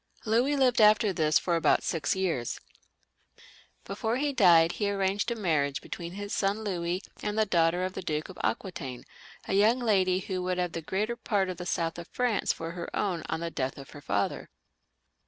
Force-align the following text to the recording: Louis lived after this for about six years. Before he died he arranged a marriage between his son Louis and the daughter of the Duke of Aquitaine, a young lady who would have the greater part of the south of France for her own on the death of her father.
Louis 0.25 0.55
lived 0.55 0.81
after 0.81 1.13
this 1.13 1.37
for 1.37 1.55
about 1.55 1.83
six 1.83 2.15
years. 2.15 2.59
Before 3.85 4.17
he 4.17 4.33
died 4.33 4.71
he 4.71 4.89
arranged 4.89 5.29
a 5.29 5.35
marriage 5.35 5.79
between 5.79 6.13
his 6.13 6.33
son 6.33 6.63
Louis 6.63 7.03
and 7.21 7.37
the 7.37 7.45
daughter 7.45 7.85
of 7.85 7.93
the 7.93 8.01
Duke 8.01 8.27
of 8.27 8.39
Aquitaine, 8.43 9.03
a 9.47 9.53
young 9.53 9.77
lady 9.77 10.17
who 10.17 10.41
would 10.41 10.57
have 10.57 10.71
the 10.71 10.81
greater 10.81 11.15
part 11.15 11.49
of 11.49 11.57
the 11.57 11.67
south 11.67 11.99
of 11.99 12.07
France 12.07 12.51
for 12.51 12.71
her 12.71 12.89
own 12.95 13.21
on 13.29 13.41
the 13.41 13.51
death 13.51 13.77
of 13.77 13.91
her 13.91 14.01
father. 14.01 14.49